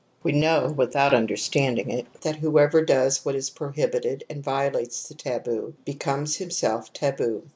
}We 0.23 0.31
know, 0.31 0.73
without 0.75 1.13
understanding 1.13 1.91
it, 1.91 2.07
that; 2.21 2.37
whoever 2.37 2.83
does 2.83 3.23
what 3.23 3.35
is 3.35 3.51
prohibited 3.51 4.23
and 4.31 4.43
violates 4.43 5.07
the 5.07 5.13
taboo, 5.13 5.75
becomes 5.85 6.37
himself 6.37 6.91
taboo. 6.91 7.43